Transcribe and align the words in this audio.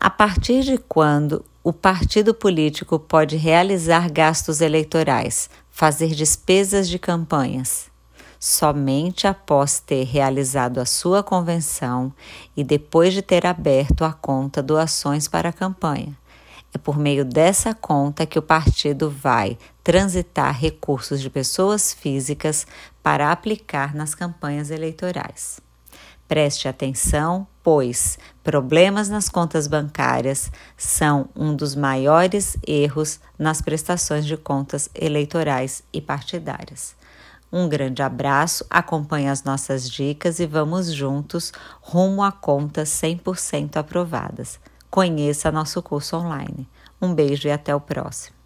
A 0.00 0.08
partir 0.08 0.62
de 0.62 0.78
quando 0.78 1.44
o 1.62 1.72
partido 1.72 2.32
político 2.32 3.00
pode 3.00 3.36
realizar 3.36 4.08
gastos 4.08 4.60
eleitorais, 4.60 5.50
fazer 5.72 6.14
despesas 6.14 6.88
de 6.88 7.00
campanhas? 7.00 7.90
Somente 8.38 9.26
após 9.26 9.80
ter 9.80 10.04
realizado 10.04 10.78
a 10.78 10.84
sua 10.84 11.24
convenção 11.24 12.12
e 12.56 12.62
depois 12.62 13.12
de 13.12 13.22
ter 13.22 13.44
aberto 13.44 14.04
a 14.04 14.12
conta 14.12 14.62
doações 14.62 15.26
para 15.26 15.48
a 15.48 15.52
campanha. 15.52 16.16
É 16.72 16.78
por 16.78 16.96
meio 16.96 17.24
dessa 17.24 17.74
conta 17.74 18.24
que 18.24 18.38
o 18.38 18.42
partido 18.42 19.10
vai 19.10 19.58
transitar 19.82 20.56
recursos 20.56 21.20
de 21.20 21.28
pessoas 21.28 21.92
físicas 21.92 22.68
para 23.02 23.32
aplicar 23.32 23.96
nas 23.96 24.14
campanhas 24.14 24.70
eleitorais. 24.70 25.60
Preste 26.28 26.68
atenção, 26.68 27.48
pois 27.70 28.18
problemas 28.42 29.10
nas 29.10 29.28
contas 29.28 29.66
bancárias 29.66 30.50
são 30.74 31.28
um 31.36 31.54
dos 31.54 31.74
maiores 31.74 32.56
erros 32.66 33.20
nas 33.38 33.60
prestações 33.60 34.24
de 34.24 34.38
contas 34.38 34.88
eleitorais 34.94 35.82
e 35.92 36.00
partidárias. 36.00 36.96
Um 37.52 37.68
grande 37.68 38.00
abraço, 38.00 38.64
acompanhe 38.70 39.28
as 39.28 39.44
nossas 39.44 39.86
dicas 39.86 40.40
e 40.40 40.46
vamos 40.46 40.90
juntos 40.90 41.52
rumo 41.82 42.22
a 42.22 42.32
contas 42.32 42.88
100% 42.88 43.76
aprovadas. 43.76 44.58
Conheça 44.90 45.52
nosso 45.52 45.82
curso 45.82 46.16
online. 46.16 46.66
Um 47.02 47.12
beijo 47.12 47.48
e 47.48 47.52
até 47.52 47.74
o 47.74 47.80
próximo. 47.82 48.37